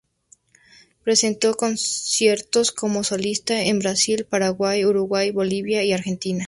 [1.03, 6.39] Presentó conciertos como solista en Brasil, Paraguay, Uruguay, Bolivia y Argentina.